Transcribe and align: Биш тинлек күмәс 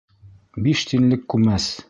Биш 0.67 0.83
тинлек 0.93 1.29
күмәс 1.35 1.71